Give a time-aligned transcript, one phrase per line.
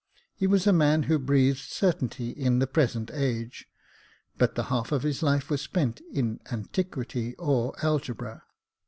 [0.33, 3.67] He was a man who breathed certainly in the present age,
[4.35, 8.41] but the half of his life was spent in antiquity or algebra.